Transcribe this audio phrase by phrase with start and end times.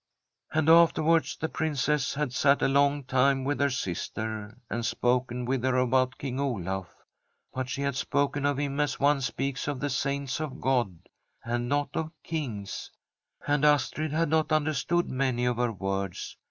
[0.55, 5.63] 'And afterwards the Princess had sat a long time with her sister, and spoken with
[5.63, 7.05] her about King Olaf.
[7.53, 11.07] But she had spoken of him as one speaKS of the Saints of God,
[11.45, 12.89] and not of kings,
[13.45, 16.35] and Astrid had not understood many of her words.